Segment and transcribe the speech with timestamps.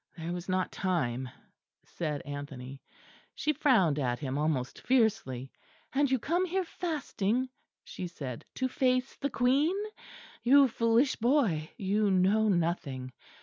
[0.17, 1.29] "There was not time,"
[1.85, 2.81] said Anthony.
[3.35, 5.51] She frowned at him almost fiercely.
[5.93, 7.49] "And you come here fasting,"
[7.83, 9.75] she said, "to face the Queen!
[10.41, 13.13] You foolish boy; you know nothing.